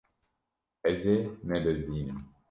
[0.89, 1.17] Ez ê
[1.47, 2.19] nebizdînim.